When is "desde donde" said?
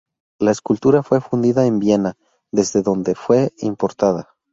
2.51-3.13